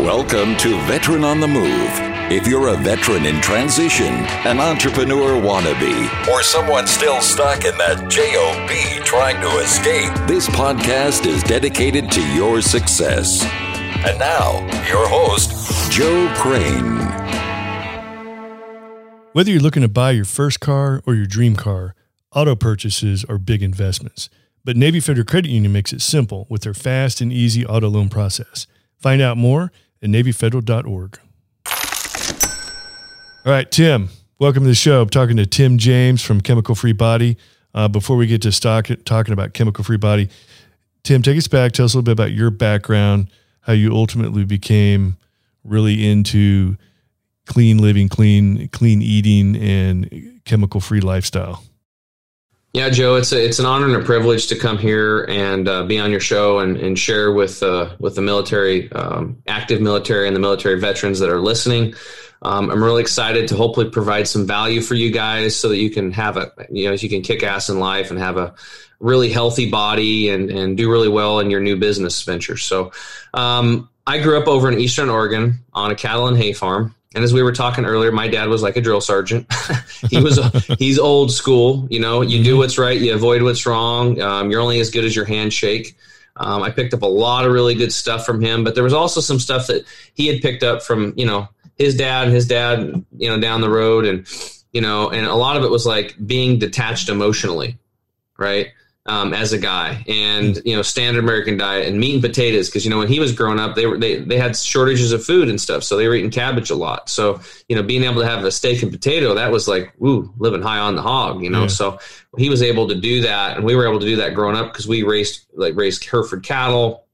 [0.00, 1.90] Welcome to Veteran on the Move.
[2.32, 4.06] If you're a veteran in transition,
[4.46, 11.26] an entrepreneur wannabe, or someone still stuck in that JOB trying to escape, this podcast
[11.26, 13.44] is dedicated to your success.
[14.06, 16.96] And now, your host, Joe Crane.
[19.34, 21.94] Whether you're looking to buy your first car or your dream car,
[22.34, 24.30] auto purchases are big investments.
[24.64, 28.08] But Navy Federal Credit Union makes it simple with their fast and easy auto loan
[28.08, 28.66] process.
[28.96, 29.70] Find out more
[30.02, 31.18] at NavyFederal.org.
[33.46, 35.02] All right, Tim, welcome to the show.
[35.02, 37.36] I'm talking to Tim James from Chemical Free Body.
[37.72, 40.28] Uh, before we get to stock, talking about Chemical Free Body,
[41.04, 41.72] Tim, take us back.
[41.72, 45.16] Tell us a little bit about your background, how you ultimately became
[45.64, 46.76] really into
[47.46, 51.64] clean living, clean clean eating, and chemical free lifestyle.
[52.72, 55.84] Yeah, Joe, it's a, it's an honor and a privilege to come here and uh,
[55.84, 60.28] be on your show and, and share with uh, with the military, um, active military,
[60.28, 61.94] and the military veterans that are listening.
[62.42, 65.90] Um, I'm really excited to hopefully provide some value for you guys so that you
[65.90, 68.54] can have a you know you can kick ass in life and have a
[69.00, 72.56] really healthy body and and do really well in your new business venture.
[72.56, 72.92] So,
[73.34, 76.94] um, I grew up over in Eastern Oregon on a cattle and hay farm.
[77.14, 79.52] And as we were talking earlier, my dad was like a drill sergeant.
[80.10, 80.38] he was
[80.78, 81.86] he's old school.
[81.90, 84.20] You know, you do what's right, you avoid what's wrong.
[84.20, 85.96] Um, you're only as good as your handshake.
[86.36, 88.92] Um, I picked up a lot of really good stuff from him, but there was
[88.92, 92.46] also some stuff that he had picked up from you know his dad and his
[92.46, 94.26] dad, you know, down the road, and
[94.72, 97.78] you know, and a lot of it was like being detached emotionally,
[98.38, 98.68] right?
[99.06, 102.68] Um, as a guy, and you know, standard American diet and meat and potatoes.
[102.68, 105.24] Because you know, when he was growing up, they were they they had shortages of
[105.24, 107.08] food and stuff, so they were eating cabbage a lot.
[107.08, 110.32] So you know, being able to have a steak and potato, that was like, ooh,
[110.38, 111.42] living high on the hog.
[111.42, 111.68] You know, yeah.
[111.68, 111.98] so
[112.36, 114.72] he was able to do that, and we were able to do that growing up
[114.72, 117.06] because we raised like raised Hereford cattle.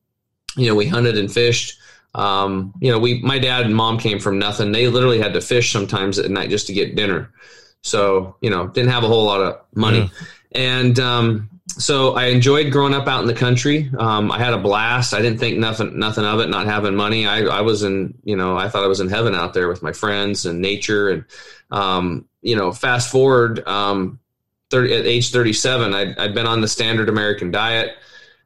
[0.57, 1.79] You know, we hunted and fished.
[2.15, 4.73] Um, you know, we my dad and mom came from nothing.
[4.73, 7.31] They literally had to fish sometimes at night just to get dinner.
[7.83, 10.11] So you know, didn't have a whole lot of money,
[10.53, 10.61] yeah.
[10.61, 13.91] and um, so I enjoyed growing up out in the country.
[13.99, 15.13] Um, I had a blast.
[15.13, 16.49] I didn't think nothing nothing of it.
[16.49, 19.35] Not having money, I, I was in you know I thought I was in heaven
[19.35, 21.11] out there with my friends and nature.
[21.11, 21.25] And
[21.71, 24.21] um, you know, fast forward um,
[24.71, 27.97] 30, at age thirty seven, I'd, I'd been on the standard American diet.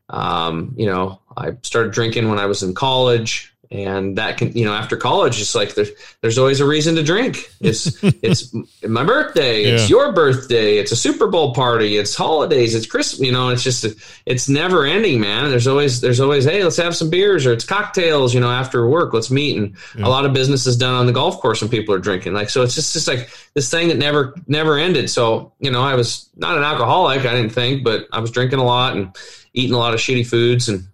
[0.08, 4.64] Um, you know, I started drinking when I was in college and that can you
[4.64, 5.90] know after college it's like there's
[6.22, 7.50] there's always a reason to drink.
[7.60, 8.54] It's it's
[8.86, 13.30] my birthday it's your birthday it's a super bowl party it's holidays it's christmas you
[13.30, 13.86] know it's just
[14.26, 15.50] it's never ending man.
[15.50, 18.88] There's always there's always hey let's have some beers or it's cocktails you know after
[18.88, 19.56] work let's meet.
[19.56, 20.06] And yeah.
[20.06, 22.32] a lot of business is done on the golf course when people are drinking.
[22.32, 25.10] Like so it's just just like this thing that never never ended.
[25.10, 28.58] So you know i was not an alcoholic i didn't think but i was drinking
[28.58, 29.14] a lot and
[29.52, 30.86] eating a lot of shitty foods and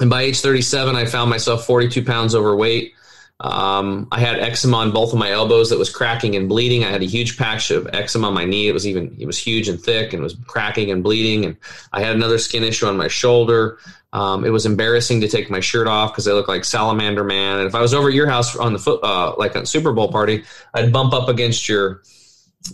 [0.00, 2.94] and by age 37, I found myself 42 pounds overweight.
[3.40, 6.84] Um, I had eczema on both of my elbows that was cracking and bleeding.
[6.84, 8.68] I had a huge patch of eczema on my knee.
[8.68, 11.44] It was even it was huge and thick and was cracking and bleeding.
[11.44, 11.56] And
[11.92, 13.78] I had another skin issue on my shoulder.
[14.12, 17.58] Um, it was embarrassing to take my shirt off because I looked like Salamander Man.
[17.58, 19.92] And if I was over at your house on the foot, uh, like a Super
[19.92, 20.44] Bowl party,
[20.74, 22.02] I'd bump up against your,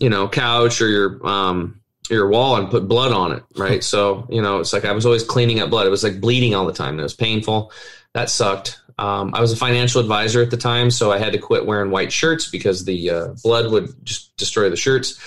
[0.00, 1.80] you know, couch or your um,
[2.10, 3.82] your wall and put blood on it, right?
[3.82, 5.86] so, you know, it's like I was always cleaning up blood.
[5.86, 6.98] It was like bleeding all the time.
[6.98, 7.72] It was painful.
[8.12, 8.78] That sucked.
[8.96, 11.90] Um, I was a financial advisor at the time, so I had to quit wearing
[11.90, 15.18] white shirts because the uh, blood would just destroy the shirts.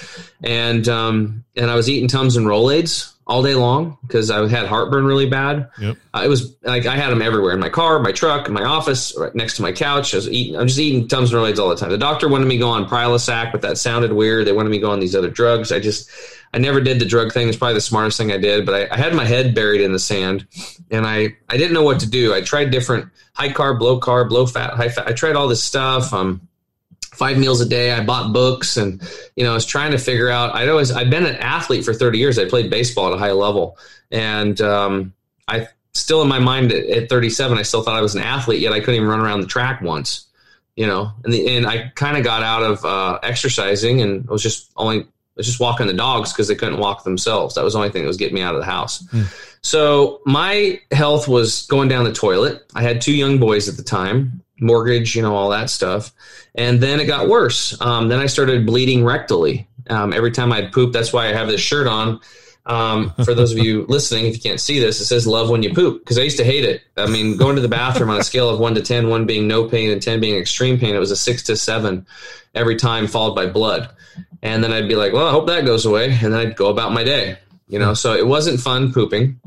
[0.42, 4.68] And um, and I was eating Tums and Rolaids all day long because I had
[4.68, 5.70] heartburn really bad.
[5.80, 5.98] Yep.
[6.14, 9.14] Uh, it was like I had them everywhere in my car, my truck, my office,
[9.18, 10.14] right next to my couch.
[10.14, 10.56] I was eating.
[10.56, 11.90] I'm just eating Tums and Rolaids all the time.
[11.90, 14.48] The doctor wanted me to go on Prilosec, but that sounded weird.
[14.48, 15.72] They wanted me to go on these other drugs.
[15.72, 16.10] I just
[16.54, 17.50] I never did the drug thing.
[17.50, 19.92] It's probably the smartest thing I did, but I, I, had my head buried in
[19.92, 20.48] the sand
[20.90, 22.34] and I, I didn't know what to do.
[22.34, 25.08] I tried different high carb, low carb, low fat, high fat.
[25.08, 26.14] I tried all this stuff.
[26.14, 26.47] Um,
[27.13, 27.91] five meals a day.
[27.91, 29.01] I bought books and,
[29.35, 31.94] you know, I was trying to figure out, I'd always, I'd been an athlete for
[31.94, 32.38] 30 years.
[32.38, 33.78] I played baseball at a high level
[34.12, 35.13] and, um,
[35.47, 38.62] I still in my mind at, at 37, I still thought I was an athlete,
[38.62, 40.27] yet I couldn't even run around the track once,
[40.75, 44.31] you know, and the, and I kind of got out of, uh, exercising and I
[44.31, 45.00] was just only
[45.38, 47.53] I was just walking the dogs because they couldn't walk themselves.
[47.53, 49.03] That was the only thing that was getting me out of the house.
[49.07, 49.27] Mm.
[49.62, 52.63] So my health was going down the toilet.
[52.74, 56.12] I had two young boys at the time, mortgage, you know, all that stuff.
[56.56, 57.80] And then it got worse.
[57.81, 59.68] Um, then I started bleeding rectally.
[59.89, 62.19] Um, every time I'd poop, that's why I have this shirt on.
[62.65, 65.63] Um, for those of you listening, if you can't see this, it says love when
[65.63, 66.81] you poop because I used to hate it.
[66.98, 69.48] I mean, going to the bathroom on a scale of one to 10, one being
[69.48, 72.06] no pain and 10 being extreme pain, it was a six to seven
[72.53, 73.89] every time, followed by blood.
[74.42, 76.12] And then I'd be like, well, I hope that goes away.
[76.12, 77.38] And then I'd go about my day,
[77.68, 77.94] you know?
[77.94, 79.39] So it wasn't fun pooping.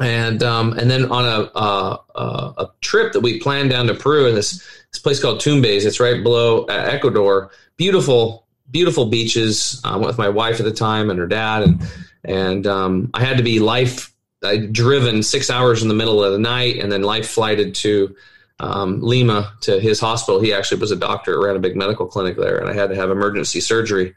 [0.00, 4.26] And um, and then on a, a a trip that we planned down to Peru
[4.26, 4.58] in this
[4.92, 5.84] this place called Tumbes.
[5.84, 7.50] It's right below uh, Ecuador.
[7.76, 9.80] Beautiful, beautiful beaches.
[9.84, 11.82] I went with my wife at the time and her dad, and
[12.24, 14.12] and um, I had to be life
[14.42, 18.14] I driven six hours in the middle of the night, and then life flighted to
[18.60, 20.40] um, Lima to his hospital.
[20.40, 22.96] He actually was a doctor, ran a big medical clinic there, and I had to
[22.96, 24.14] have emergency surgery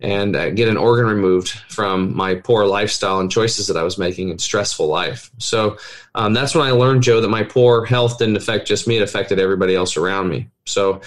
[0.00, 3.96] and uh, get an organ removed from my poor lifestyle and choices that I was
[3.96, 5.30] making and stressful life.
[5.38, 5.78] So
[6.14, 9.02] um, that's when I learned, Joe, that my poor health didn't affect just me; it
[9.02, 10.48] affected everybody else around me.
[10.66, 11.00] So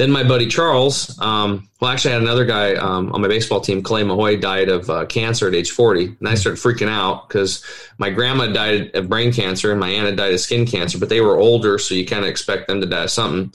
[0.00, 3.60] then my buddy Charles, um, well, actually, I had another guy um, on my baseball
[3.60, 6.16] team, Clay Mahoy, died of uh, cancer at age 40.
[6.18, 7.62] And I started freaking out because
[7.98, 11.10] my grandma died of brain cancer and my aunt had died of skin cancer, but
[11.10, 13.52] they were older, so you kind of expect them to die of something.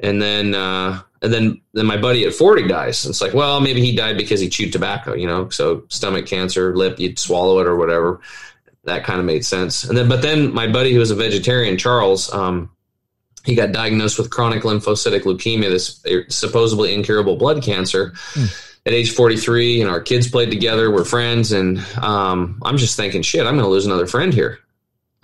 [0.00, 3.06] And then, uh, and then, then my buddy at 40 dies.
[3.06, 6.76] It's like, well, maybe he died because he chewed tobacco, you know, so stomach cancer,
[6.76, 8.20] lip, you'd swallow it or whatever.
[8.82, 9.84] That kind of made sense.
[9.84, 12.73] And then, but then my buddy who was a vegetarian, Charles, um,
[13.44, 16.02] he got diagnosed with chronic lymphocytic leukemia, this
[16.34, 18.10] supposedly incurable blood cancer.
[18.34, 18.70] Mm.
[18.86, 23.22] At age 43, and our kids played together, we're friends, and um, I'm just thinking,
[23.22, 24.58] shit, I'm going to lose another friend here.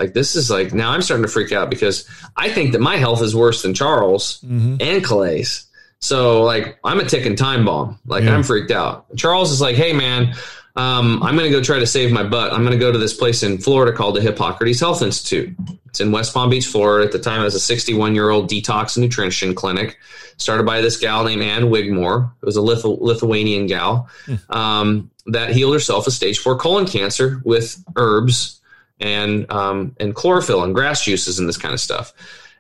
[0.00, 2.96] Like this is like now I'm starting to freak out because I think that my
[2.96, 4.76] health is worse than Charles mm-hmm.
[4.80, 5.66] and Clay's.
[5.98, 7.98] So like I'm a ticking time bomb.
[8.06, 8.34] Like yeah.
[8.34, 9.14] I'm freaked out.
[9.16, 10.34] Charles is like, hey man,
[10.76, 12.52] um, I'm going to go try to save my butt.
[12.52, 15.54] I'm going to go to this place in Florida called the Hippocrates Health Institute.
[15.86, 17.04] It's in West Palm Beach, Florida.
[17.04, 19.98] At the time, it was a 61 year old detox and nutrition clinic
[20.36, 22.32] started by this gal named Ann Wigmore.
[22.42, 24.36] It was a Lithu- Lithuanian gal hmm.
[24.48, 28.60] um, that healed herself of stage four colon cancer with herbs
[29.00, 32.12] and um, and chlorophyll and grass juices and this kind of stuff.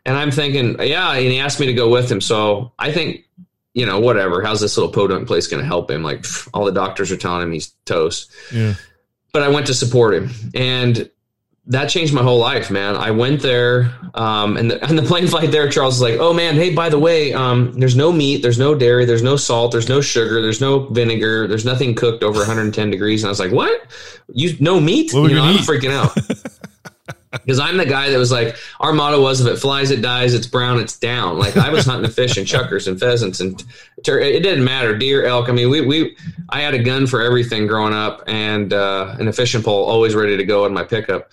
[0.04, 2.20] And I'm thinking, yeah, and he asked me to go with him.
[2.20, 3.26] So I think
[3.74, 4.42] you know, whatever.
[4.42, 6.02] How's this little podunk place going to help him?
[6.02, 8.30] Like pff, all the doctors are telling him he's toast.
[8.52, 8.74] Yeah.
[9.32, 11.08] But I went to support him, and
[11.66, 12.96] that changed my whole life, man.
[12.96, 16.32] I went there, um, and the, and the plane flight there, Charles is like, "Oh
[16.32, 19.70] man, hey, by the way, um, there's no meat, there's no dairy, there's no salt,
[19.70, 23.38] there's no sugar, there's no vinegar, there's nothing cooked over 110 degrees." And I was
[23.38, 23.82] like, "What?
[24.32, 25.12] You no meat?
[25.12, 25.60] You know, I'm eat?
[25.60, 26.16] freaking out."
[27.32, 30.34] because I'm the guy that was like, our motto was, if it flies, it dies.
[30.34, 31.38] It's brown, it's down.
[31.38, 33.62] Like I was hunting fish and chukars and pheasants and
[33.98, 35.48] it didn't matter, deer, elk.
[35.48, 36.16] I mean, we we
[36.48, 40.14] I had a gun for everything growing up and uh, and a fishing pole always
[40.14, 41.30] ready to go in my pickup.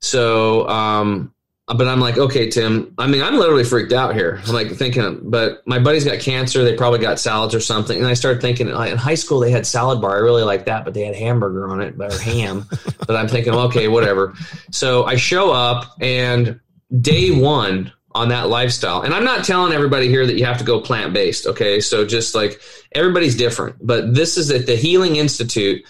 [0.00, 1.32] So um,
[1.76, 2.94] but I'm like, okay, Tim.
[2.96, 4.40] I mean, I'm literally freaked out here.
[4.46, 6.64] I'm like thinking, but my buddy's got cancer.
[6.64, 7.98] They probably got salads or something.
[7.98, 10.16] And I started thinking, like, in high school they had salad bar.
[10.16, 12.66] I really like that, but they had hamburger on it or ham.
[13.06, 14.34] but I'm thinking, okay, whatever.
[14.70, 16.58] So I show up, and
[17.00, 20.64] day one on that lifestyle, and I'm not telling everybody here that you have to
[20.64, 21.46] go plant based.
[21.46, 22.60] Okay, so just like
[22.92, 25.84] everybody's different, but this is at the Healing Institute.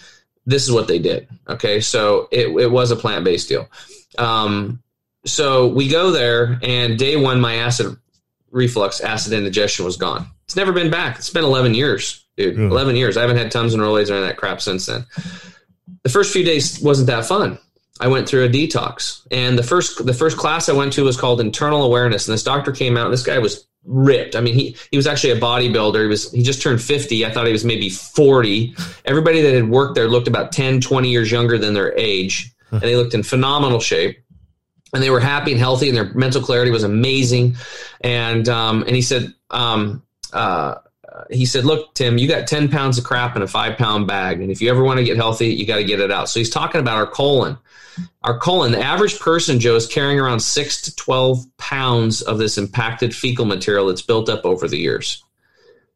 [0.45, 1.27] This is what they did.
[1.47, 3.69] Okay, so it, it was a plant based deal.
[4.17, 4.81] Um,
[5.25, 7.97] so we go there, and day one, my acid
[8.51, 10.27] reflux, acid indigestion was gone.
[10.45, 11.17] It's never been back.
[11.17, 12.57] It's been 11 years, dude.
[12.57, 13.17] 11 years.
[13.17, 15.05] I haven't had Tums and Rolaids or any of that crap since then.
[16.03, 17.59] The first few days wasn't that fun.
[17.99, 21.17] I went through a detox, and the first the first class I went to was
[21.17, 22.27] called internal awareness.
[22.27, 24.37] And this doctor came out, and this guy was ripped.
[24.37, 26.01] I mean, he he was actually a bodybuilder.
[26.03, 27.25] He was he just turned 50.
[27.25, 28.73] I thought he was maybe 40.
[29.03, 32.81] Everybody that had worked there looked about 10, 20 years younger than their age, and
[32.81, 34.17] they looked in phenomenal shape
[34.93, 37.55] and they were happy and healthy, and their mental clarity was amazing.
[38.01, 40.03] And um, and he said, um,
[40.33, 40.75] uh,
[41.29, 44.41] he said, "Look, Tim, you got ten pounds of crap in a five pound bag,
[44.41, 46.39] and if you ever want to get healthy, you got to get it out." So
[46.39, 47.57] he's talking about our colon.
[48.23, 52.57] Our colon, the average person, Joe, is carrying around six to twelve pounds of this
[52.57, 55.23] impacted fecal material that's built up over the years.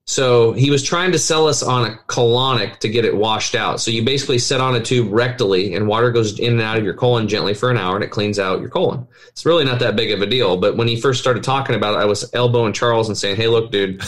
[0.05, 3.79] So he was trying to sell us on a colonic to get it washed out.
[3.79, 6.83] So you basically sit on a tube rectally and water goes in and out of
[6.83, 9.07] your colon gently for an hour and it cleans out your colon.
[9.29, 10.57] It's really not that big of a deal.
[10.57, 13.47] But when he first started talking about it, I was elbowing Charles and saying, Hey,
[13.47, 14.01] look, dude,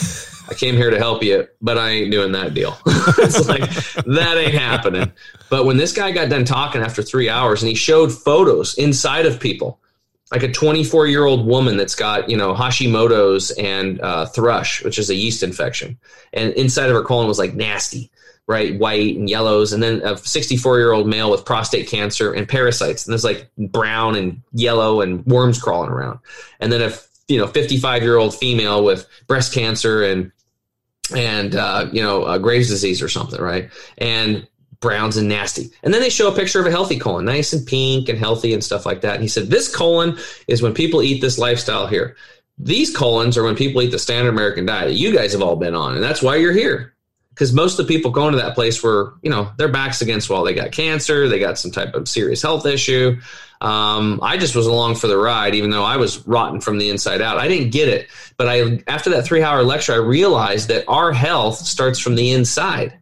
[0.50, 2.76] I came here to help you, but I ain't doing that deal.
[2.86, 3.62] it's like,
[4.04, 5.10] that ain't happening.
[5.48, 9.24] But when this guy got done talking after three hours and he showed photos inside
[9.24, 9.80] of people,
[10.32, 14.98] like a 24 year old woman that's got you know Hashimoto's and uh, thrush, which
[14.98, 15.98] is a yeast infection,
[16.32, 18.10] and inside of her colon was like nasty,
[18.46, 22.48] right, white and yellows, and then a 64 year old male with prostate cancer and
[22.48, 26.18] parasites, and there's like brown and yellow and worms crawling around,
[26.60, 26.92] and then a
[27.28, 30.32] you know 55 year old female with breast cancer and
[31.14, 34.46] and uh, you know uh, Graves' disease or something, right, and
[34.80, 35.70] browns and nasty.
[35.82, 38.52] And then they show a picture of a healthy colon, nice and pink and healthy
[38.52, 39.14] and stuff like that.
[39.14, 40.18] And he said, This colon
[40.48, 42.16] is when people eat this lifestyle here.
[42.58, 45.56] These colons are when people eat the standard American diet that you guys have all
[45.56, 45.94] been on.
[45.94, 46.94] And that's why you're here.
[47.30, 50.30] Because most of the people going to that place were, you know, their backs against
[50.30, 50.42] wall.
[50.42, 53.20] They got cancer, they got some type of serious health issue.
[53.60, 56.88] Um, I just was along for the ride, even though I was rotten from the
[56.88, 57.38] inside out.
[57.38, 61.12] I didn't get it, but I after that three hour lecture, I realized that our
[61.12, 62.98] health starts from the inside.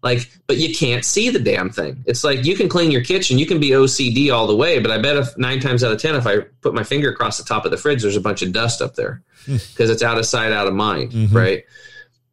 [0.00, 2.04] Like, but you can't see the damn thing.
[2.06, 4.92] It's like you can clean your kitchen, you can be OCD all the way, but
[4.92, 7.44] I bet if nine times out of ten, if I put my finger across the
[7.44, 10.24] top of the fridge, there's a bunch of dust up there because it's out of
[10.24, 11.36] sight, out of mind, mm-hmm.
[11.36, 11.64] right?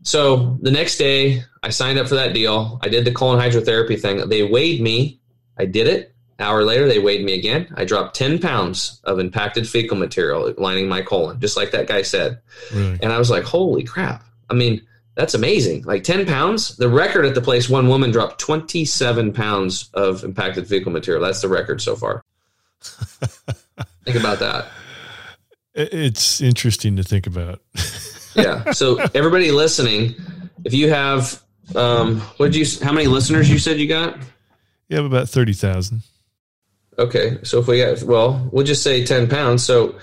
[0.04, 2.80] So the next day, I signed up for that deal.
[2.84, 4.30] I did the colon hydrotherapy thing.
[4.30, 5.20] They weighed me.
[5.58, 6.14] I did it.
[6.38, 7.74] hour later, they weighed me again.
[7.76, 12.04] I dropped 10 pounds of impacted fecal material lining my colon, just like that guy
[12.04, 12.42] said.
[12.72, 13.00] Really?
[13.02, 14.24] And I was like, holy crap.
[14.48, 15.84] I mean, that's amazing.
[15.84, 16.76] Like 10 pounds.
[16.76, 21.24] The record at the place, one woman dropped 27 pounds of impacted fecal material.
[21.24, 22.24] That's the record so far.
[22.82, 24.68] think about that.
[25.74, 27.62] It's interesting to think about.
[28.36, 28.72] yeah.
[28.72, 30.16] So everybody listening,
[30.64, 31.42] if you have,
[31.76, 34.18] um, what did you, how many listeners you said you got?
[34.90, 36.02] You have about 30,000.
[36.98, 37.40] Okay.
[37.44, 39.64] So if we got, well, we'll just say 10 pounds.
[39.64, 39.96] So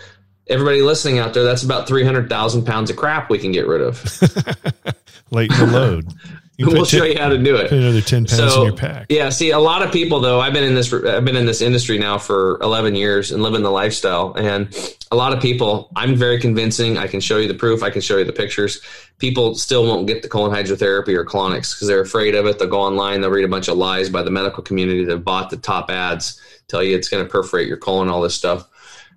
[0.48, 4.02] everybody listening out there, that's about 300,000 pounds of crap we can get rid of.
[5.30, 6.14] Lighten the load.
[6.58, 7.70] we'll show you how to do it.
[7.70, 9.06] Put another 10 pounds so, in your pack.
[9.08, 9.30] Yeah.
[9.30, 11.98] See, a lot of people though, I've been in this, I've been in this industry
[11.98, 14.34] now for 11 years and living the lifestyle.
[14.34, 14.74] And
[15.10, 16.98] a lot of people, I'm very convincing.
[16.98, 17.82] I can show you the proof.
[17.82, 18.80] I can show you the pictures.
[19.18, 22.58] People still won't get the colon hydrotherapy or colonics because they're afraid of it.
[22.58, 23.20] They'll go online.
[23.20, 26.40] They'll read a bunch of lies by the medical community that bought the top ads,
[26.68, 28.68] tell you it's going to perforate your colon, all this stuff.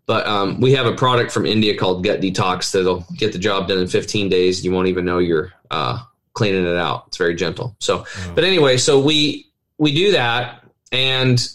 [0.07, 3.67] But um, we have a product from India called Gut Detox that'll get the job
[3.67, 4.63] done in 15 days.
[4.63, 7.05] You won't even know you're uh, cleaning it out.
[7.07, 7.75] It's very gentle.
[7.79, 9.47] So, but anyway, so we
[9.77, 11.45] we do that, and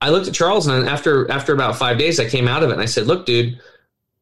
[0.00, 2.72] I looked at Charles, and after after about five days, I came out of it,
[2.72, 3.60] and I said, "Look, dude,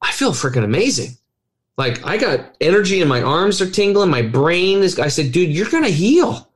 [0.03, 1.17] I feel freaking amazing.
[1.79, 5.51] Like I got energy, and my arms are tingling, my brain is." I said, "Dude,
[5.51, 6.48] you're gonna heal."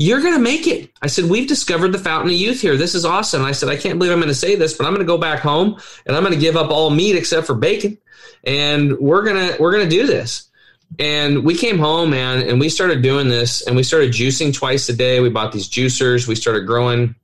[0.00, 0.90] You're going to make it.
[1.02, 2.74] I said, We've discovered the fountain of youth here.
[2.78, 3.44] This is awesome.
[3.44, 5.18] I said, I can't believe I'm going to say this, but I'm going to go
[5.18, 7.98] back home and I'm going to give up all meat except for bacon.
[8.42, 10.48] And we're going to, we're going to do this.
[10.98, 14.88] And we came home, man, and we started doing this and we started juicing twice
[14.88, 15.20] a day.
[15.20, 16.26] We bought these juicers.
[16.26, 17.14] We started growing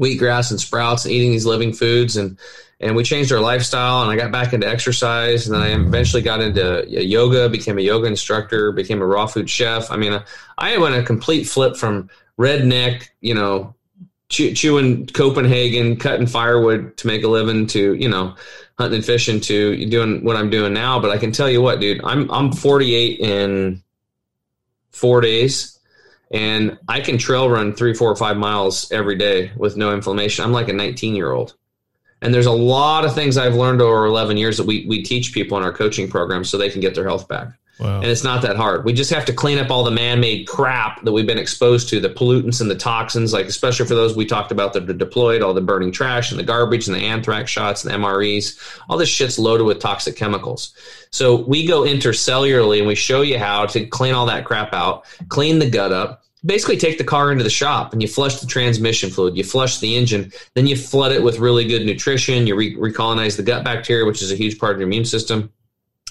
[0.00, 2.16] wheatgrass and sprouts and eating these living foods.
[2.16, 2.38] And,
[2.80, 5.88] and we changed our lifestyle and I got back into exercise and then I mm-hmm.
[5.88, 9.90] eventually got into uh, yoga, became a yoga instructor, became a raw food chef.
[9.90, 10.20] I mean,
[10.56, 13.74] I went a complete flip from redneck, you know,
[14.30, 18.34] chew, chewing Copenhagen, cutting firewood to make a living to, you know,
[18.78, 20.98] hunting and fishing to doing what I'm doing now.
[20.98, 23.82] But I can tell you what, dude, I'm I'm 48 in
[24.90, 25.78] four days,
[26.30, 30.44] and I can trail run three, four, or five miles every day with no inflammation.
[30.44, 31.54] I'm like a 19 year old.
[32.22, 35.32] And there's a lot of things I've learned over 11 years that we, we teach
[35.32, 37.48] people in our coaching program so they can get their health back.
[37.78, 38.00] Wow.
[38.02, 38.84] And it's not that hard.
[38.84, 42.00] We just have to clean up all the man-made crap that we've been exposed to,
[42.00, 45.40] the pollutants and the toxins, like especially for those we talked about that are deployed,
[45.40, 48.60] all the burning trash and the garbage and the anthrax shots and the MREs.
[48.88, 50.74] All this shit's loaded with toxic chemicals.
[51.10, 55.04] So we go intercellularly and we show you how to clean all that crap out,
[55.28, 58.46] clean the gut up, basically take the car into the shop and you flush the
[58.46, 62.54] transmission fluid, you flush the engine, then you flood it with really good nutrition, you
[62.54, 65.50] re- recolonize the gut bacteria, which is a huge part of your immune system,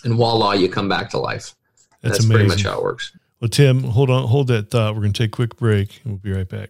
[0.04, 1.56] and voila, you come back to life.
[2.02, 3.12] That's, That's pretty much how it works.
[3.42, 4.96] Well, Tim, hold on, hold that thought.
[4.96, 6.70] We're going to take a quick break and we'll be right back.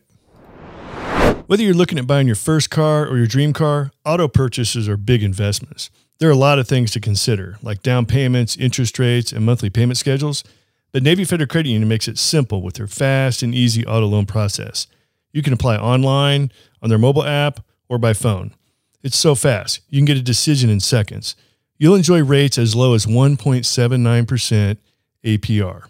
[1.47, 4.97] Whether you're looking at buying your first car or your dream car, auto purchases are
[4.97, 5.89] big investments.
[6.19, 9.69] There are a lot of things to consider, like down payments, interest rates, and monthly
[9.69, 10.43] payment schedules.
[10.91, 14.25] But Navy Federal Credit Union makes it simple with their fast and easy auto loan
[14.25, 14.85] process.
[15.31, 18.53] You can apply online, on their mobile app, or by phone.
[19.01, 21.35] It's so fast, you can get a decision in seconds.
[21.81, 24.77] You'll enjoy rates as low as 1.79%
[25.23, 25.81] APR.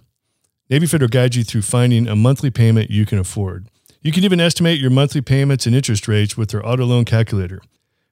[0.70, 3.68] Navy Federal guides you through finding a monthly payment you can afford.
[4.04, 7.60] You can even estimate your monthly payments and interest rates with their auto loan calculator.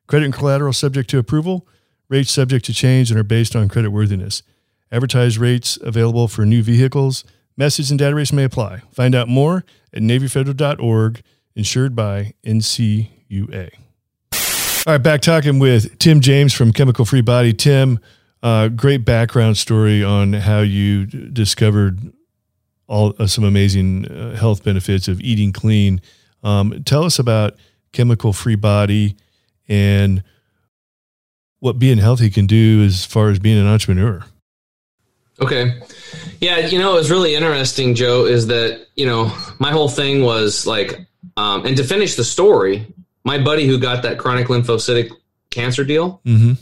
[0.08, 1.68] Credit and collateral subject to approval,
[2.10, 4.42] rates subject to change and are based on credit worthiness.
[4.92, 7.24] Advertised rates available for new vehicles.
[7.56, 8.82] Message and data rates may apply.
[8.92, 11.22] Find out more at NavyFederal.org,
[11.56, 13.70] insured by NCUA.
[14.88, 17.52] All right, back talking with Tim James from Chemical Free Body.
[17.52, 18.00] Tim,
[18.42, 22.14] uh, great background story on how you discovered
[22.88, 26.00] all uh, some amazing uh, health benefits of eating clean.
[26.42, 27.58] Um, tell us about
[27.92, 29.18] Chemical Free Body
[29.68, 30.24] and
[31.60, 34.24] what being healthy can do as far as being an entrepreneur.
[35.42, 35.82] Okay.
[36.40, 40.24] Yeah, you know, it was really interesting, Joe, is that, you know, my whole thing
[40.24, 42.88] was like, um, and to finish the story,
[43.28, 45.12] my buddy who got that chronic lymphocytic
[45.50, 46.54] cancer deal, mm-hmm.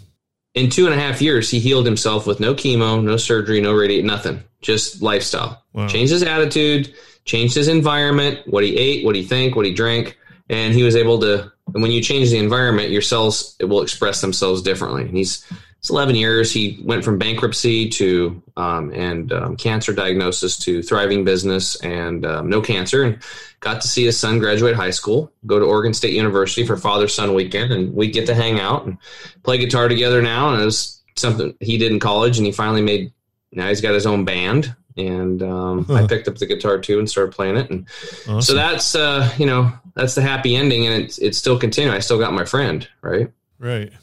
[0.55, 3.71] in two and a half years, he healed himself with no chemo, no surgery, no
[3.71, 5.63] radiation, nothing, just lifestyle.
[5.73, 5.87] Wow.
[5.87, 6.91] Changed his attitude,
[7.23, 10.17] changed his environment, what he ate, what he think, what he drank.
[10.49, 11.51] and he was able to.
[11.73, 15.03] And when you change the environment, your cells it will express themselves differently.
[15.03, 15.45] And he's
[15.85, 16.51] it's 11 years.
[16.51, 22.49] He went from bankruptcy to um, and um, cancer diagnosis to thriving business and um,
[22.49, 23.21] no cancer, and
[23.59, 27.07] got to see his son graduate high school, go to Oregon State University for father
[27.07, 28.97] son weekend, and we get to hang out and
[29.43, 30.49] play guitar together now.
[30.49, 33.13] And it was something he did in college, and he finally made.
[33.51, 35.93] Now he's got his own band, and um, huh.
[35.93, 37.69] I picked up the guitar too and started playing it.
[37.69, 37.87] And
[38.21, 38.41] awesome.
[38.41, 41.95] so that's uh, you know that's the happy ending, and it's it's still continuing.
[41.95, 43.31] I still got my friend, right?
[43.59, 43.93] Right.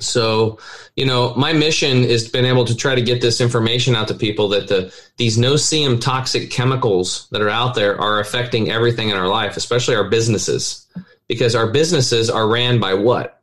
[0.00, 0.58] So,
[0.96, 4.14] you know, my mission is been able to try to get this information out to
[4.14, 9.16] people that the these no-see-um toxic chemicals that are out there are affecting everything in
[9.16, 10.86] our life, especially our businesses,
[11.28, 13.40] because our businesses are ran by what?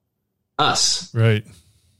[0.60, 1.13] Us.
[1.15, 1.46] Right.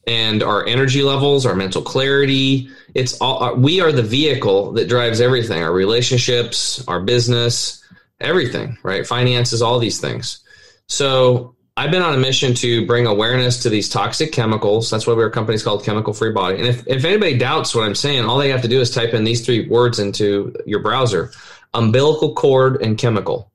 [0.08, 4.90] And our energy levels, our mental clarity, it's all uh, we are the vehicle that
[4.90, 7.84] drives everything, our relationships, our business,
[8.20, 9.08] everything, right?
[9.08, 10.44] Finances, all these things.
[10.88, 14.90] So, I've been on a mission to bring awareness to these toxic chemicals.
[14.90, 16.58] That's why our company's called Chemical Free Body.
[16.58, 19.14] And if, if anybody doubts what I'm saying, all they have to do is type
[19.14, 21.32] in these three words into your browser
[21.74, 23.52] umbilical cord and chemical.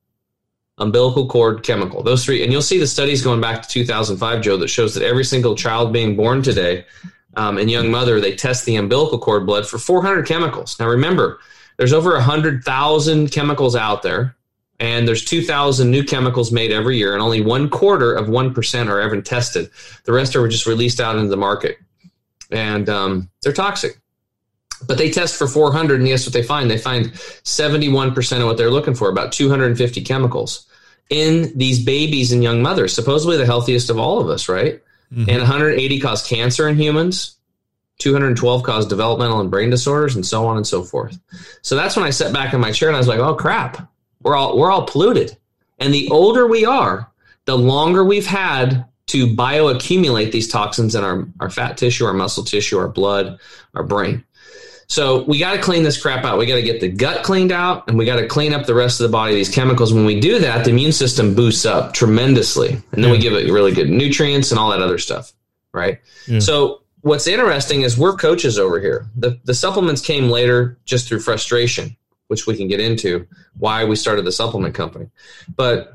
[0.79, 2.03] Umbilical cord, chemical.
[2.03, 2.43] Those three.
[2.43, 5.55] And you'll see the studies going back to 2005, Joe, that shows that every single
[5.55, 6.87] child being born today
[7.37, 10.79] um, and young mother, they test the umbilical cord blood for 400 chemicals.
[10.79, 11.39] Now, remember,
[11.77, 14.36] there's over 100,000 chemicals out there
[14.79, 19.01] and there's 2000 new chemicals made every year and only one quarter of 1% are
[19.01, 19.71] ever tested.
[20.05, 21.79] The rest are just released out into the market.
[22.51, 23.99] And um, they're toxic.
[24.87, 28.59] But they test for 400 and guess what they find they find 71% of what
[28.59, 30.67] they're looking for about 250 chemicals
[31.09, 34.83] in these babies and young mothers supposedly the healthiest of all of us right?
[35.13, 35.31] Mm-hmm.
[35.31, 37.37] and 180 cause cancer in humans
[38.01, 41.19] 212 cause developmental and brain disorders and so on and so forth.
[41.63, 43.91] So that's when i sat back in my chair and i was like oh crap
[44.27, 45.37] we're all we're all polluted.
[45.79, 47.11] And the older we are,
[47.45, 52.43] the longer we've had to bioaccumulate these toxins in our, our fat tissue, our muscle
[52.43, 53.39] tissue, our blood,
[53.75, 54.25] our brain.
[54.89, 56.39] So we got to clean this crap out.
[56.39, 58.75] We got to get the gut cleaned out and we got to clean up the
[58.75, 59.93] rest of the body, these chemicals.
[59.93, 62.71] When we do that, the immune system boosts up tremendously.
[62.71, 63.11] And then yeah.
[63.13, 65.33] we give it really good nutrients and all that other stuff.
[65.73, 66.01] Right.
[66.27, 66.41] Yeah.
[66.41, 69.07] So what's interesting is we're coaches over here.
[69.17, 71.97] The, the supplements came later just through frustration
[72.29, 73.27] which we can get into
[73.59, 75.09] why we started the supplement company.
[75.55, 75.95] But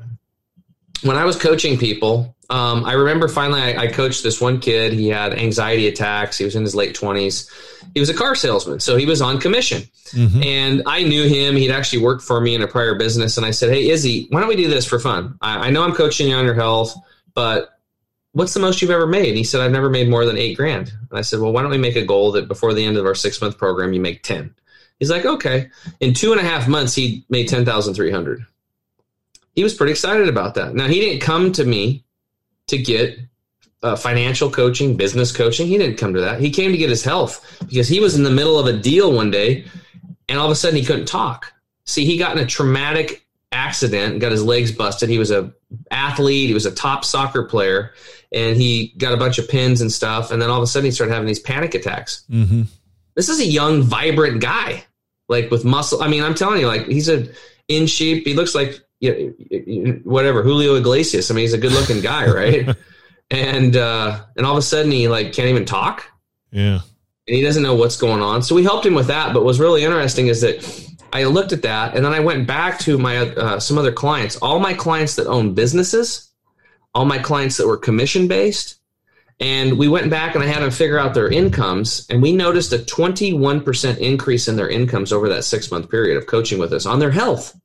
[1.02, 4.92] when I was coaching people, um, I remember finally I, I, coached this one kid.
[4.92, 6.36] He had anxiety attacks.
[6.36, 7.50] He was in his late 20s.
[7.94, 9.82] He was a car salesman, so he was on commission.
[10.10, 10.42] Mm-hmm.
[10.42, 11.56] And I knew him.
[11.56, 13.36] He'd actually worked for me in a prior business.
[13.36, 15.38] And I said, Hey, Izzy, why don't we do this for fun?
[15.40, 16.94] I, I know I'm coaching you on your health,
[17.34, 17.70] but
[18.32, 19.28] what's the most you've ever made?
[19.28, 20.92] And he said, I've never made more than eight grand.
[21.10, 23.06] And I said, Well, why don't we make a goal that before the end of
[23.06, 24.54] our six month program, you make 10?
[24.98, 25.70] He's like, okay.
[26.00, 28.44] In two and a half months, he made 10,300.
[29.54, 30.74] He was pretty excited about that.
[30.74, 32.04] Now, he didn't come to me
[32.68, 33.18] to get
[33.82, 35.66] uh, financial coaching, business coaching.
[35.66, 36.40] He didn't come to that.
[36.40, 39.12] He came to get his health because he was in the middle of a deal
[39.12, 39.64] one day
[40.28, 41.52] and all of a sudden he couldn't talk.
[41.84, 45.08] See, he got in a traumatic accident, got his legs busted.
[45.08, 45.52] He was a
[45.90, 47.92] athlete, he was a top soccer player,
[48.32, 50.30] and he got a bunch of pins and stuff.
[50.30, 52.24] And then all of a sudden he started having these panic attacks.
[52.30, 52.62] Mm-hmm.
[53.14, 54.84] This is a young, vibrant guy
[55.32, 56.02] like with muscle.
[56.02, 57.26] I mean, I'm telling you, like he's a
[57.66, 58.24] in shape.
[58.24, 61.30] He looks like you know, whatever Julio Iglesias.
[61.30, 62.76] I mean, he's a good looking guy, right?
[63.30, 66.04] and uh, and all of a sudden he like can't even talk.
[66.52, 66.80] Yeah,
[67.26, 68.42] and he doesn't know what's going on.
[68.42, 69.34] So we helped him with that.
[69.34, 72.78] But what's really interesting is that I looked at that, and then I went back
[72.80, 74.36] to my uh, some other clients.
[74.36, 76.30] All my clients that own businesses,
[76.94, 78.76] all my clients that were commission based
[79.40, 82.72] and we went back and I had them figure out their incomes, and we noticed
[82.72, 86.86] a 21% increase in their incomes over that six month period of coaching with us
[86.86, 87.58] on their health.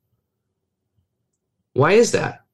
[1.74, 2.44] Why is that?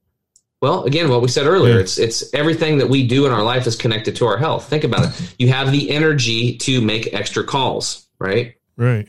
[0.60, 3.66] Well, again, what we said earlier, it's it's everything that we do in our life
[3.66, 4.68] is connected to our health.
[4.68, 5.34] Think about it.
[5.38, 8.54] You have the energy to make extra calls, right?
[8.76, 9.06] Right.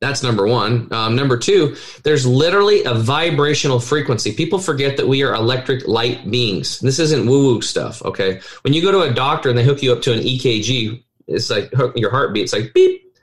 [0.00, 0.92] That's number one.
[0.92, 4.32] Um, number two, there's literally a vibrational frequency.
[4.32, 6.80] People forget that we are electric light beings.
[6.80, 8.40] This isn't woo woo stuff, okay?
[8.62, 11.50] When you go to a doctor and they hook you up to an EKG, it's
[11.50, 12.44] like your heartbeat.
[12.44, 13.14] It's like beep,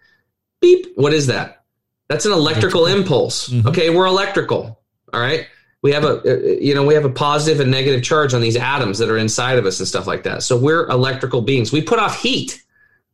[0.61, 0.87] beep.
[0.95, 1.63] What is that?
[2.09, 3.49] That's an electrical impulse.
[3.49, 3.67] Mm-hmm.
[3.67, 4.81] Okay, we're electrical.
[5.13, 5.47] All right.
[5.83, 8.55] We have a, uh, you know, we have a positive and negative charge on these
[8.55, 10.41] atoms that are inside of us and stuff like that.
[10.41, 11.71] So we're electrical beings.
[11.71, 12.63] We put off heat.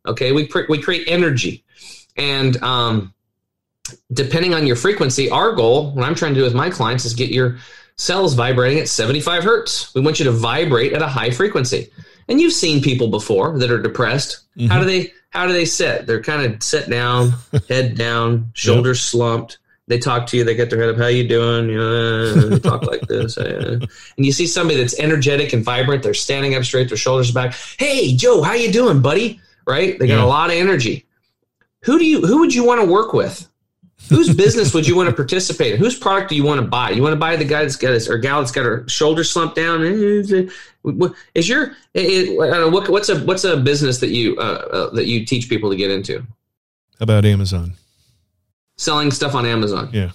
[0.05, 1.65] Okay, we we create energy,
[2.15, 3.13] and um,
[4.13, 7.13] depending on your frequency, our goal, what I'm trying to do with my clients is
[7.13, 7.58] get your
[7.95, 9.93] cells vibrating at 75 hertz.
[9.93, 11.89] We want you to vibrate at a high frequency.
[12.28, 14.41] And you've seen people before that are depressed.
[14.58, 14.67] Mm-hmm.
[14.67, 16.08] How do they how do they sit?
[16.08, 17.34] They're kind of sit down,
[17.69, 19.04] head down, shoulders yep.
[19.04, 19.58] slumped,
[19.89, 21.67] they talk to you, they get their head up, how you doing?
[21.67, 23.38] You know, they talk like this.
[23.38, 23.80] Uh,
[24.17, 27.56] and you see somebody that's energetic and vibrant, they're standing up straight, their shoulders back.
[27.80, 29.41] Hey, Joe, how you doing, buddy?
[29.65, 29.97] Right?
[29.97, 30.23] They got yeah.
[30.23, 31.08] a lot of energy.
[31.86, 33.48] Who do you who would you want to work with?
[34.07, 35.79] Whose business would you want to participate in?
[35.79, 36.91] Whose product do you want to buy?
[36.91, 39.23] You want to buy the guy that's got his or gal that's got her shoulder
[39.23, 39.83] slumped down?
[39.83, 45.49] Is your what, what's a what's a business that you uh, uh, that you teach
[45.49, 46.25] people to get into?
[46.99, 47.73] About Amazon,
[48.77, 49.89] selling stuff on Amazon.
[49.91, 50.12] Yeah.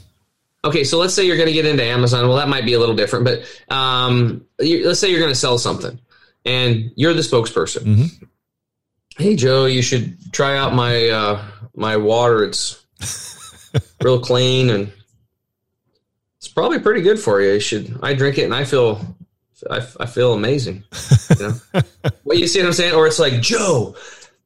[0.64, 2.27] Okay, so let's say you're going to get into Amazon.
[2.27, 5.38] Well, that might be a little different, but um, you, let's say you're going to
[5.38, 6.01] sell something,
[6.47, 7.83] and you're the spokesperson.
[7.83, 8.25] Mm-hmm.
[9.18, 11.44] Hey, Joe, you should try out my uh,
[11.77, 12.44] my water.
[12.44, 12.83] It's
[14.05, 14.93] real clean and
[16.37, 17.53] it's probably pretty good for you.
[17.53, 17.99] You should.
[18.03, 19.01] I drink it and I feel,
[19.71, 20.85] I, I feel amazing.
[21.38, 21.83] You know,
[22.25, 22.95] well, you see what I'm saying?
[22.95, 23.97] Or it's like Joe,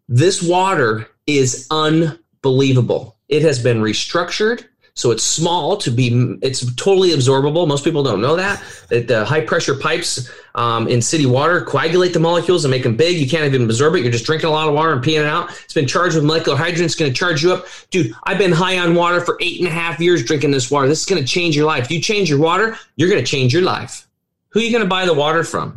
[0.08, 3.16] this water is unbelievable.
[3.28, 4.64] It has been restructured
[4.98, 6.08] so it's small to be,
[6.42, 7.68] it's totally absorbable.
[7.68, 8.60] Most people don't know that.
[8.88, 12.96] That the high pressure pipes um, in city water coagulate the molecules and make them
[12.96, 13.16] big.
[13.16, 14.02] You can't even absorb it.
[14.02, 15.50] You're just drinking a lot of water and peeing it out.
[15.62, 16.84] It's been charged with molecular hydrogen.
[16.84, 17.66] It's going to charge you up.
[17.90, 20.88] Dude, I've been high on water for eight and a half years drinking this water.
[20.88, 21.84] This is going to change your life.
[21.84, 24.08] If you change your water, you're going to change your life.
[24.48, 25.76] Who are you going to buy the water from?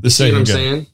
[0.00, 0.28] The same.
[0.28, 0.86] You know what I'm saying?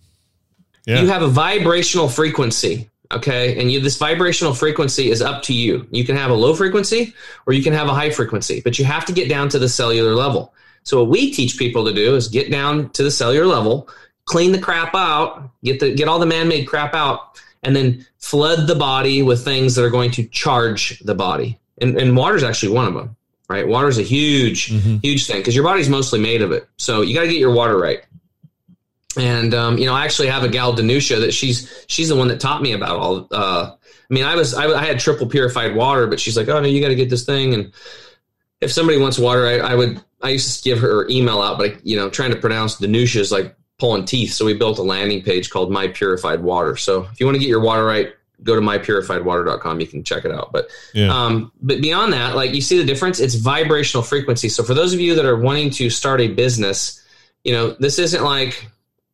[0.87, 1.03] Yeah.
[1.03, 2.91] You have a vibrational frequency.
[3.13, 3.61] Okay.
[3.61, 5.87] And you, this vibrational frequency is up to you.
[5.91, 7.15] You can have a low frequency
[7.47, 9.69] or you can have a high frequency, but you have to get down to the
[9.69, 10.55] cellular level.
[10.85, 13.89] So what we teach people to do is get down to the cellular level,
[14.25, 18.67] clean the crap out, get the, get all the man-made crap out, and then flood
[18.67, 21.59] the body with things that are going to charge the body.
[21.81, 23.17] And, and water is actually one of them,
[23.49, 23.67] right?
[23.67, 24.97] Water is a huge, mm-hmm.
[25.03, 26.69] huge thing because your body's mostly made of it.
[26.79, 28.03] So you got to get your water right
[29.17, 32.29] and um, you know, I actually have a gal Danusha that she's she's the one
[32.29, 33.29] that taught me about all.
[33.31, 36.61] Uh, I mean, I was I, I, had triple purified water, but she's like, oh
[36.61, 37.55] no, you got to get this thing.
[37.55, 37.73] And
[38.61, 41.71] if somebody wants water, I, I, would I used to give her email out, but
[41.71, 44.33] I, you know, trying to pronounce Danusha is like pulling teeth.
[44.33, 46.77] So we built a landing page called My Purified Water.
[46.77, 49.81] So if you want to get your water right, go to mypurifiedwater.com.
[49.81, 50.53] You can check it out.
[50.53, 51.09] But yeah.
[51.09, 54.49] um, but beyond that, like you see the difference, it's vibrational frequency.
[54.49, 57.03] So for those of you that are wanting to start a business,
[57.45, 58.69] you know, this isn't like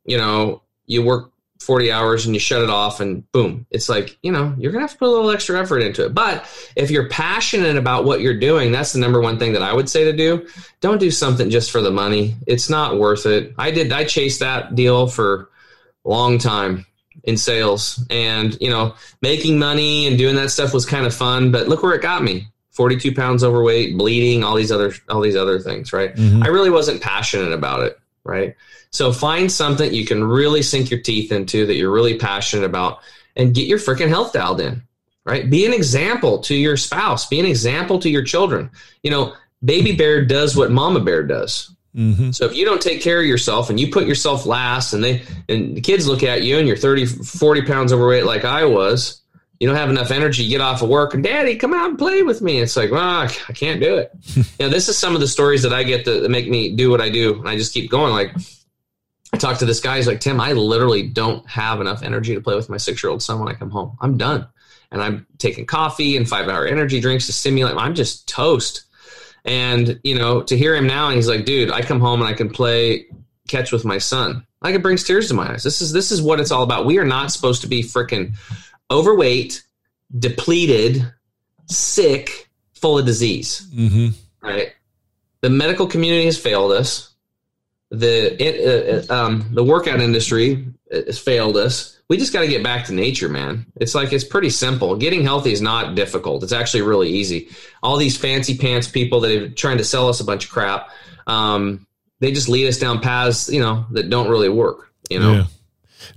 [0.08, 3.66] you know, you work 40 hours and you shut it off and boom.
[3.70, 6.06] It's like, you know, you're going to have to put a little extra effort into
[6.06, 6.14] it.
[6.14, 9.72] But if you're passionate about what you're doing, that's the number one thing that I
[9.72, 10.48] would say to do.
[10.80, 12.36] Don't do something just for the money.
[12.46, 13.54] It's not worth it.
[13.58, 15.50] I did, I chased that deal for
[16.04, 16.86] a long time
[17.24, 21.50] in sales and, you know, making money and doing that stuff was kind of fun,
[21.50, 22.46] but look where it got me.
[22.70, 26.14] 42 pounds overweight, bleeding, all these other, all these other things, right?
[26.14, 26.44] Mm-hmm.
[26.44, 28.54] I really wasn't passionate about it, right?
[28.90, 33.00] So find something you can really sink your teeth into that you're really passionate about
[33.34, 34.82] and get your freaking health dialed in,
[35.24, 35.48] right?
[35.48, 38.70] Be an example to your spouse, be an example to your children.
[39.02, 41.74] You know, baby bear does what mama bear does.
[41.96, 42.30] Mm-hmm.
[42.30, 45.22] So if you don't take care of yourself and you put yourself last and they
[45.48, 49.22] and the kids look at you and you're 30 40 pounds overweight like I was,
[49.60, 51.98] you don't have enough energy, you get off of work and daddy, come out and
[51.98, 52.60] play with me.
[52.60, 54.12] It's like, well, I can't do it.
[54.36, 56.90] you know, this is some of the stories that I get that, make me do
[56.90, 57.38] what I do.
[57.38, 58.32] And I just keep going like,
[59.32, 59.96] I talked to this guy.
[59.96, 63.10] He's like, Tim, I literally don't have enough energy to play with my six year
[63.10, 63.96] old son when I come home.
[64.00, 64.46] I'm done.
[64.90, 67.76] And I'm taking coffee and five hour energy drinks to stimulate.
[67.76, 68.84] I'm just toast.
[69.44, 72.28] And, you know, to hear him now, and he's like, dude, I come home and
[72.28, 73.06] I can play
[73.48, 74.46] catch with my son.
[74.62, 75.62] Like it brings tears to my eyes.
[75.62, 76.86] This is this is what it's all about.
[76.86, 78.34] We are not supposed to be freaking
[78.90, 79.62] overweight,
[80.18, 81.06] depleted,
[81.66, 83.66] sick, full of disease.
[83.74, 84.08] Mm-hmm.
[84.46, 84.72] Right?
[85.40, 87.08] The medical community has failed us
[87.90, 91.98] the it, uh, uh, um, the workout industry has failed us.
[92.08, 93.66] We just got to get back to nature, man.
[93.76, 94.96] It's like it's pretty simple.
[94.96, 96.42] Getting healthy is not difficult.
[96.42, 97.48] It's actually really easy.
[97.82, 100.90] All these fancy pants people that are trying to sell us a bunch of crap,
[101.26, 101.86] um,
[102.20, 104.92] they just lead us down paths, you know, that don't really work.
[105.10, 105.32] You know.
[105.32, 105.44] Yeah.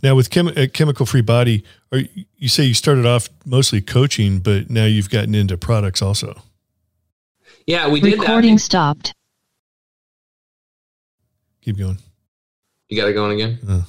[0.01, 2.01] Now with chem- uh, chemical free body, or
[2.37, 6.41] you say you started off mostly coaching, but now you've gotten into products also.
[7.67, 8.19] Yeah, we did.
[8.19, 8.61] Recording that.
[8.61, 9.13] stopped.
[11.61, 11.97] Keep going.
[12.89, 13.59] You got it going again.
[13.67, 13.81] Uh.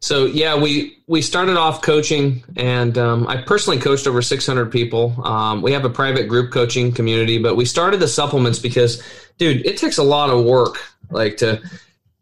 [0.00, 5.14] So yeah, we we started off coaching, and um, I personally coached over 600 people.
[5.24, 9.02] Um, we have a private group coaching community, but we started the supplements because,
[9.38, 10.76] dude, it takes a lot of work.
[11.10, 11.62] Like to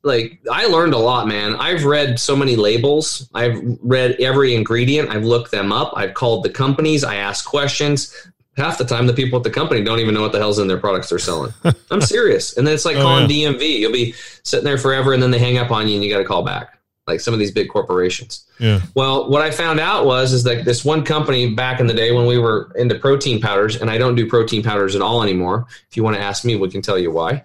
[0.04, 1.54] like I learned a lot, man.
[1.56, 3.28] I've read so many labels.
[3.34, 5.10] I've read every ingredient.
[5.10, 5.92] I've looked them up.
[5.96, 7.04] I've called the companies.
[7.04, 8.14] I asked questions
[8.56, 10.68] half the time the people at the company don't even know what the hell's in
[10.68, 11.52] their products they're selling.
[11.90, 12.56] I'm serious.
[12.56, 13.48] And then it's like oh, calling yeah.
[13.48, 13.78] DMV.
[13.78, 14.12] You'll be
[14.42, 16.42] sitting there forever and then they hang up on you and you got to call
[16.42, 16.78] back.
[17.06, 18.46] Like some of these big corporations.
[18.60, 18.80] Yeah.
[18.94, 22.12] Well, what I found out was is that this one company back in the day
[22.12, 25.66] when we were into protein powders, and I don't do protein powders at all anymore.
[25.90, 27.42] If you want to ask me, we can tell you why.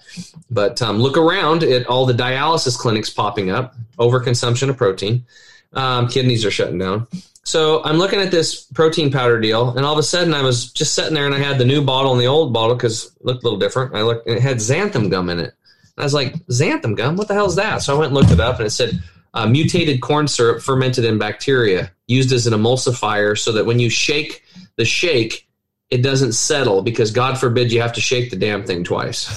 [0.52, 5.26] But um, look around at all the dialysis clinics popping up, overconsumption of protein.
[5.74, 7.08] Um, kidneys are shutting down.
[7.44, 10.72] So I'm looking at this protein powder deal, and all of a sudden I was
[10.72, 13.42] just sitting there, and I had the new bottle and the old bottle because looked
[13.42, 13.96] a little different.
[13.96, 15.54] I looked, and it had xanthan gum in it.
[15.98, 17.16] I was like, xanthan gum?
[17.16, 17.82] What the hell is that?
[17.82, 19.02] So I went and looked it up, and it said
[19.38, 23.90] uh, mutated corn syrup fermented in bacteria, used as an emulsifier, so that when you
[23.90, 24.44] shake
[24.78, 25.48] the shake,
[25.90, 29.28] it doesn't settle because God forbid you have to shake the damn thing twice.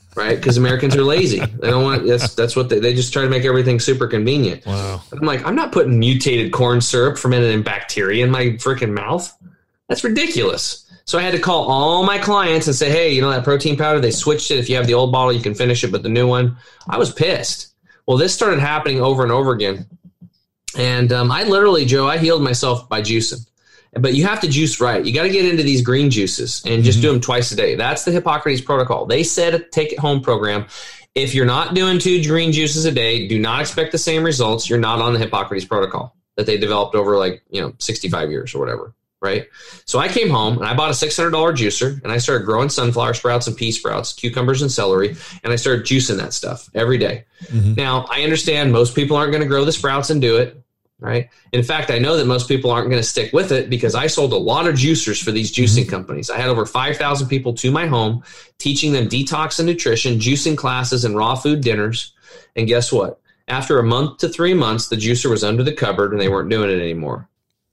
[0.16, 0.36] right?
[0.36, 1.40] Because Americans are lazy.
[1.40, 2.06] They don't want.
[2.06, 4.64] That's that's what they they just try to make everything super convenient.
[4.64, 5.02] Wow.
[5.12, 9.30] I'm like, I'm not putting mutated corn syrup fermented in bacteria in my freaking mouth.
[9.88, 10.86] That's ridiculous.
[11.04, 13.76] So I had to call all my clients and say, hey, you know that protein
[13.78, 14.00] powder?
[14.00, 14.58] They switched it.
[14.58, 16.98] If you have the old bottle, you can finish it, but the new one, I
[16.98, 17.68] was pissed.
[18.08, 19.86] Well, this started happening over and over again.
[20.78, 23.46] And um, I literally, Joe, I healed myself by juicing.
[23.92, 25.04] But you have to juice right.
[25.04, 27.74] You got to get into these green juices and just do them twice a day.
[27.74, 29.04] That's the Hippocrates protocol.
[29.04, 30.66] They said a take it home program.
[31.14, 34.70] If you're not doing two green juices a day, do not expect the same results.
[34.70, 38.54] You're not on the Hippocrates protocol that they developed over like, you know, 65 years
[38.54, 38.94] or whatever.
[39.20, 39.48] Right.
[39.84, 43.14] So I came home and I bought a $600 juicer and I started growing sunflower
[43.14, 47.24] sprouts and pea sprouts, cucumbers and celery, and I started juicing that stuff every day.
[47.46, 47.74] Mm-hmm.
[47.74, 50.62] Now, I understand most people aren't going to grow the sprouts and do it
[51.00, 51.28] right?
[51.52, 54.06] In fact, I know that most people aren't going to stick with it because I
[54.06, 55.90] sold a lot of juicers for these juicing mm-hmm.
[55.90, 56.30] companies.
[56.30, 58.22] I had over 5,000 people to my home
[58.58, 62.14] teaching them detox and nutrition, juicing classes, and raw food dinners.
[62.56, 63.20] And guess what?
[63.46, 66.50] After a month to three months, the juicer was under the cupboard and they weren't
[66.50, 67.28] doing it anymore.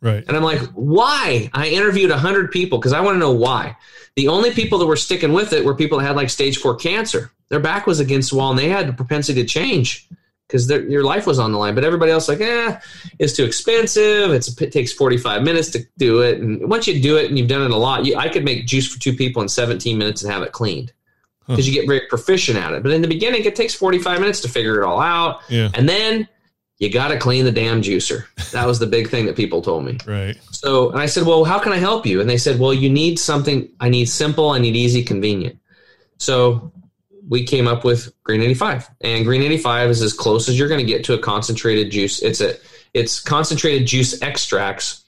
[0.05, 0.23] Right.
[0.27, 1.49] And I'm like, why?
[1.51, 3.75] I interviewed 100 people because I want to know why.
[4.15, 6.75] The only people that were sticking with it were people that had like stage four
[6.75, 7.31] cancer.
[7.49, 10.07] Their back was against the wall and they had the propensity to change
[10.47, 11.73] because your life was on the line.
[11.73, 12.79] But everybody else, like, eh,
[13.17, 14.29] it's too expensive.
[14.29, 16.39] It's, it takes 45 minutes to do it.
[16.39, 18.67] And once you do it and you've done it a lot, you, I could make
[18.67, 20.93] juice for two people in 17 minutes and have it cleaned
[21.47, 22.83] because you get very proficient at it.
[22.83, 25.41] But in the beginning, it takes 45 minutes to figure it all out.
[25.49, 25.71] Yeah.
[25.73, 26.27] And then
[26.77, 28.25] you got to clean the damn juicer.
[28.51, 29.97] That was the big thing that people told me.
[30.05, 30.37] Right.
[30.51, 32.19] So, and I said, well, how can I help you?
[32.19, 33.69] And they said, well, you need something.
[33.79, 34.49] I need simple.
[34.49, 35.57] I need easy, convenient.
[36.17, 36.71] So
[37.27, 40.79] we came up with Green 85 and Green 85 is as close as you're going
[40.79, 42.21] to get to a concentrated juice.
[42.21, 42.55] It's a,
[42.93, 45.05] it's concentrated juice extracts,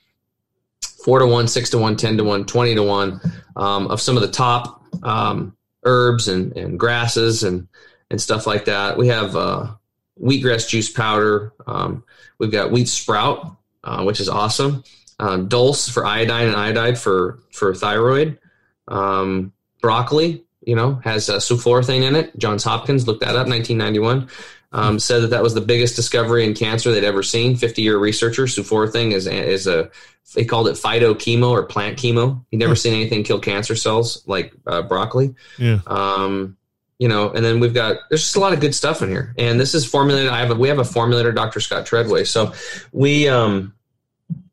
[1.04, 3.22] four to one, six to one, 10 to one, 20 to one,
[3.56, 7.68] um, of some of the top, um, herbs and, and grasses and,
[8.10, 8.98] and stuff like that.
[8.98, 9.74] We have, uh,
[10.22, 11.54] wheatgrass juice powder.
[11.66, 12.04] Um,
[12.40, 14.84] we've got wheat sprout, uh, which is awesome.
[15.20, 18.40] Uh, dulse for iodine and iodide for, for thyroid.
[18.88, 22.38] Um, broccoli, you know, has uh, sulforaphane in it.
[22.38, 24.30] Johns Hopkins looked that up, 1991.
[24.74, 27.56] Um, said that that was the biggest discovery in cancer they'd ever seen.
[27.56, 28.44] 50 year researcher.
[28.44, 29.90] Sulforaphane is is a
[30.36, 32.44] they called it phytochemo or plant chemo.
[32.52, 35.36] He'd never seen anything kill cancer cells like uh, broccoli.
[35.58, 35.80] Yeah.
[35.88, 36.57] Um,
[37.00, 39.34] you know, and then we've got there's just a lot of good stuff in here.
[39.38, 40.32] And this is formulated.
[40.32, 41.60] I have a, we have a formulator, Dr.
[41.60, 42.24] Scott Treadway.
[42.24, 42.54] So
[42.92, 43.74] we um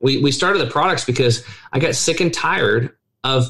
[0.01, 3.47] we we started the products because I got sick and tired of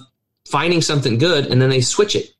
[0.46, 2.30] finding something good and then they switch it.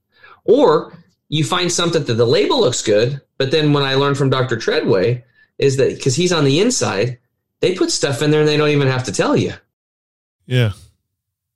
[0.45, 0.97] Or
[1.29, 4.57] you find something that the label looks good, but then when I learned from Dr.
[4.57, 5.25] Treadway
[5.59, 7.19] is that because he's on the inside,
[7.61, 9.55] they put stuff in there and they don't even have to tell you.
[10.47, 10.73] Yeah.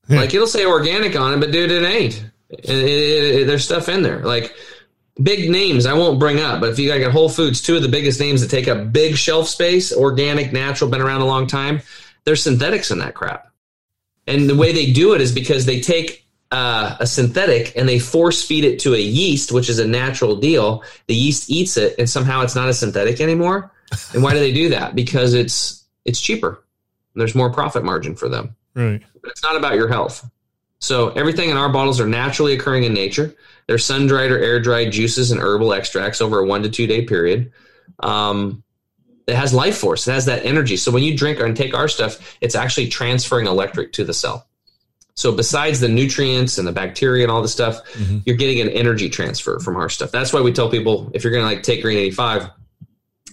[0.08, 2.24] Like it'll say organic on it, but dude, it ain't.
[2.48, 4.20] It, it, it, there's stuff in there.
[4.20, 4.54] Like
[5.22, 7.88] big names I won't bring up, but if you got Whole Foods, two of the
[7.88, 11.82] biggest names that take up big shelf space, organic, natural, been around a long time,
[12.24, 13.52] there's synthetics in that crap.
[14.26, 17.98] And the way they do it is because they take uh, a synthetic and they
[17.98, 20.82] force feed it to a yeast, which is a natural deal.
[21.06, 23.72] The yeast eats it, and somehow it's not a synthetic anymore.
[24.12, 24.94] And why do they do that?
[24.94, 26.62] Because it's it's cheaper.
[27.14, 28.54] There's more profit margin for them.
[28.74, 29.02] Right.
[29.20, 30.28] But it's not about your health.
[30.80, 33.34] So everything in our bottles are naturally occurring in nature.
[33.66, 36.86] They're sun dried or air dried juices and herbal extracts over a one to two
[36.86, 37.52] day period.
[38.00, 38.62] Um,
[39.26, 40.06] it has life force.
[40.08, 40.76] It has that energy.
[40.76, 44.46] So when you drink and take our stuff, it's actually transferring electric to the cell.
[45.14, 48.22] So besides the nutrients and the bacteria and all the stuff, Mhm.
[48.24, 50.12] you're getting an energy transfer from our stuff.
[50.12, 52.48] That's why we tell people if you're going to like take Green 85,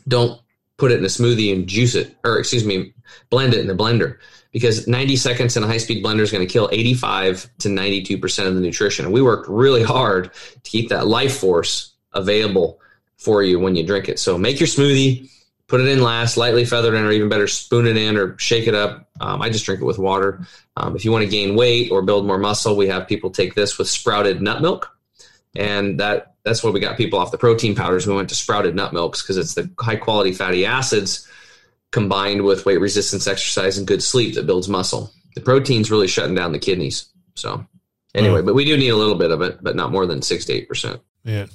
[0.07, 0.41] don't
[0.77, 2.93] put it in a smoothie and juice it, or excuse me,
[3.29, 4.17] blend it in the blender
[4.55, 8.47] because 90 seconds in a high speed blender is going to kill 85 to 92%
[8.47, 9.03] of the nutrition.
[9.03, 12.79] And we worked really hard to keep that life force available
[13.17, 14.17] for you when you drink it.
[14.17, 15.29] So make your smoothie,
[15.67, 18.37] put it in last, lightly feather it in, or even better, spoon it in or
[18.39, 19.09] shake it up.
[19.19, 20.47] Um, I just drink it with water.
[20.77, 23.55] Um, if you want to gain weight or build more muscle, we have people take
[23.55, 24.94] this with sprouted nut milk.
[25.55, 28.05] And that that's why we got people off the protein powders.
[28.05, 31.27] We went to sprouted nut milks because it's the high quality fatty acids
[31.91, 35.11] combined with weight resistance exercise and good sleep that builds muscle.
[35.35, 37.07] The protein's really shutting down the kidneys.
[37.35, 37.65] So
[38.13, 40.45] anyway, but we do need a little bit of it, but not more than six
[40.45, 41.01] to eight percent.
[41.23, 41.47] Yeah.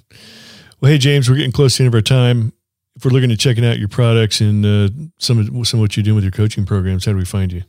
[0.80, 2.52] Well, hey James, we're getting close to the end of our time.
[2.96, 5.96] If we're looking at checking out your products and uh, some of some of what
[5.96, 7.62] you're doing with your coaching programs, how do we find you?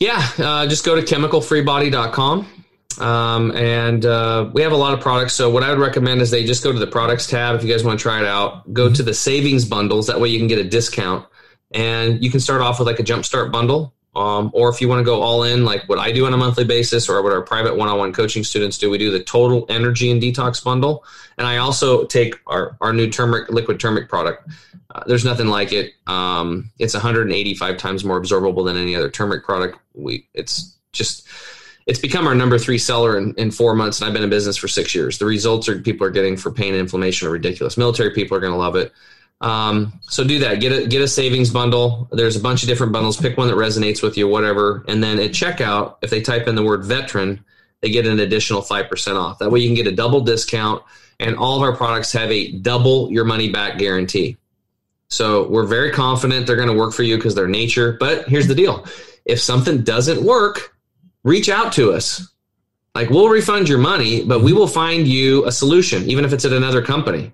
[0.00, 2.59] Yeah, uh, just go to chemicalfreebody.com.
[2.98, 5.34] Um, and uh, we have a lot of products.
[5.34, 7.70] So what I would recommend is they just go to the products tab if you
[7.70, 8.72] guys want to try it out.
[8.72, 8.94] Go mm-hmm.
[8.94, 10.06] to the savings bundles.
[10.06, 11.26] That way you can get a discount,
[11.70, 13.94] and you can start off with like a jumpstart bundle.
[14.16, 16.36] Um, or if you want to go all in, like what I do on a
[16.36, 20.10] monthly basis, or what our private one-on-one coaching students do, we do the total energy
[20.10, 21.04] and detox bundle.
[21.38, 24.50] And I also take our our new turmeric liquid turmeric product.
[24.92, 25.92] Uh, there's nothing like it.
[26.08, 29.78] Um, it's 185 times more absorbable than any other turmeric product.
[29.94, 31.28] We it's just
[31.86, 34.56] it's become our number three seller in, in four months, and I've been in business
[34.56, 35.18] for six years.
[35.18, 37.76] The results are people are getting for pain and inflammation are ridiculous.
[37.76, 38.92] Military people are going to love it.
[39.40, 40.60] Um, so do that.
[40.60, 42.08] Get a get a savings bundle.
[42.12, 43.16] There's a bunch of different bundles.
[43.16, 44.84] Pick one that resonates with you, whatever.
[44.86, 47.42] And then at checkout, if they type in the word veteran,
[47.80, 49.38] they get an additional five percent off.
[49.38, 50.82] That way, you can get a double discount.
[51.18, 54.36] And all of our products have a double your money back guarantee.
[55.08, 57.96] So we're very confident they're going to work for you because they're nature.
[57.98, 58.86] But here's the deal:
[59.24, 60.76] if something doesn't work,
[61.24, 62.32] reach out to us.
[62.94, 66.44] Like we'll refund your money, but we will find you a solution, even if it's
[66.44, 67.32] at another company.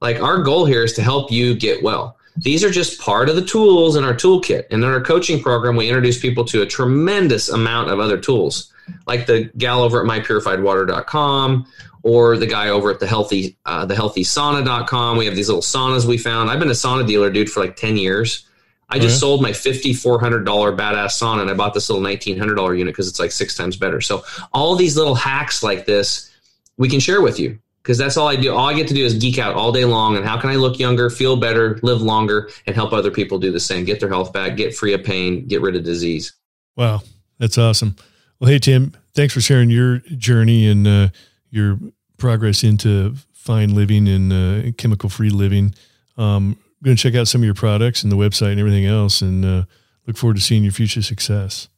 [0.00, 2.16] Like our goal here is to help you get well.
[2.36, 4.64] These are just part of the tools in our toolkit.
[4.70, 8.72] And in our coaching program, we introduce people to a tremendous amount of other tools,
[9.06, 11.66] like the gal over at mypurifiedwater.com
[12.02, 15.16] or the guy over at the healthy uh, the healthysauna.com.
[15.16, 16.50] We have these little saunas we found.
[16.50, 18.46] I've been a sauna dealer, dude, for like 10 years.
[18.88, 20.44] I just sold my $5,400
[20.76, 24.00] badass sauna and I bought this little $1,900 unit because it's like six times better.
[24.00, 26.30] So all these little hacks like this,
[26.76, 28.54] we can share with you because that's all I do.
[28.54, 30.16] All I get to do is geek out all day long.
[30.16, 33.50] And how can I look younger, feel better, live longer, and help other people do
[33.50, 36.32] the same, get their health back, get free of pain, get rid of disease.
[36.76, 37.02] Wow.
[37.38, 37.96] That's awesome.
[38.38, 41.08] Well, hey, Tim, thanks for sharing your journey and uh,
[41.50, 41.78] your
[42.18, 45.74] progress into fine living and uh, chemical free living.
[46.16, 49.20] Um, going to check out some of your products and the website and everything else,
[49.20, 49.64] and uh,
[50.06, 51.68] look forward to seeing your future success.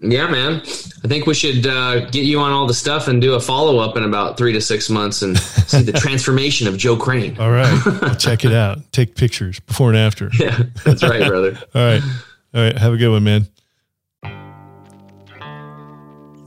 [0.00, 0.60] Yeah, man.
[0.60, 3.78] I think we should uh, get you on all the stuff and do a follow
[3.78, 7.38] up in about three to six months and see the transformation of Joe Crane.
[7.38, 8.80] All right, I'll check it out.
[8.92, 10.30] Take pictures before and after.
[10.38, 11.56] Yeah, that's right, brother.
[11.74, 12.02] all right,
[12.54, 12.76] all right.
[12.76, 13.46] Have a good one, man.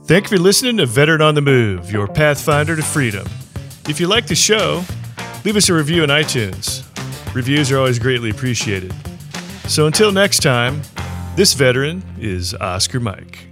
[0.04, 3.26] Thank you for listening to Veteran on the Move, your pathfinder to freedom.
[3.88, 4.84] If you like the show,
[5.44, 6.87] leave us a review on iTunes.
[7.34, 8.92] Reviews are always greatly appreciated.
[9.66, 10.82] So until next time,
[11.36, 13.47] this veteran is Oscar Mike.